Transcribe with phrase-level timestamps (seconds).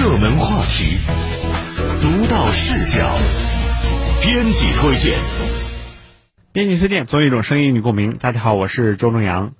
[0.00, 0.96] 热门话题，
[2.00, 3.18] 独到视角，
[4.22, 5.18] 编辑推荐。
[6.52, 8.14] 编辑推荐，总有一种声音与共鸣。
[8.14, 9.52] 大家好，我是周正阳。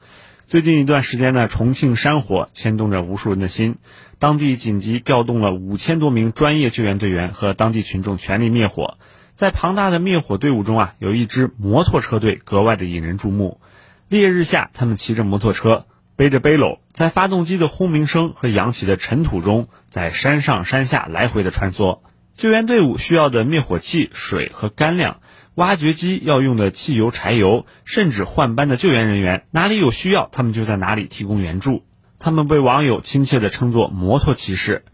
[0.47, 3.77] 最近一段时间呢，重庆山火牵动着无数人的心，
[4.19, 8.97] 当地紧急调动了五千多名专业救援队员和当地群众全力灭火。
[9.35, 13.61] 在庞大的灭火队伍中啊，有一支摩托车队格外的引人注目。
[14.09, 15.85] 烈日下，他们骑着摩托车，
[16.21, 22.01] 背着背篓，在发动机的轰鸣声和扬起的尘土中，在山上山下来回的穿梭。
[22.35, 25.23] 救援队伍需要的灭火器、水和干粮，
[25.55, 31.87] 挖掘机要用的汽油、柴油，甚至换班的救援人员，哪里有需要，他们就在哪里提供援助。
[32.19, 34.85] 他们被网友亲切地称作“摩托骑士”。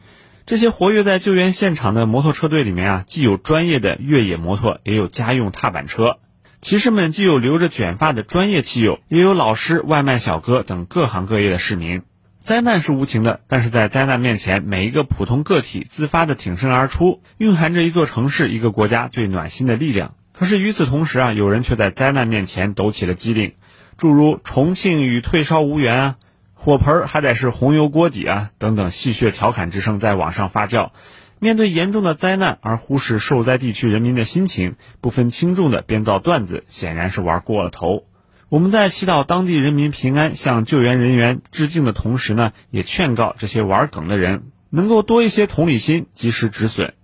[0.47, 6.19] 这些活跃在救援现场的摩托车队里面啊，既有专业的越野摩托，也有家用踏板车。
[6.67, 12.03] 骑士们既有留着卷发的专业骑友，也有老师、外卖小哥等各行各业的市民。
[12.41, 20.15] 灾难是无情的，但是在灾难面前，每一个普通个体自发的挺身而出，蕴含着一座城市、一个国家最暖心的力量。
[20.33, 23.55] 可是与此同时啊，有人却在灾难面前抖起了机灵，
[23.97, 26.17] 诸如“重庆与退烧无缘”啊
[26.53, 30.91] ，“火盆还得是红油锅底啊”等等戏谑调侃之声在网上发酵。
[31.39, 38.05] 面对严重的灾难而忽视受灾地区人民的心情，不分轻重的编造段子，显然是玩过了头。
[38.49, 46.95] 我们在祈祷当地人民平安、向救援人员致敬的同时呢，也劝告这些玩梗的人能够多一些同理心，及时止损。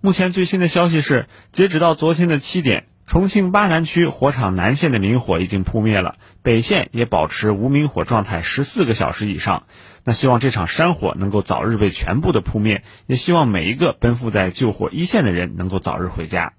[0.00, 2.86] 目前最新的消息是，截止到昨天的七点。
[3.06, 9.64] 重庆巴南区火场南线的明火已经扑灭了，北线也保持无明火状态十四个小时以上。
[10.04, 16.54] 那希望这场山火能够早日被全部的扑灭，也希望每一个奔赴在救火一线的人能够早日回家。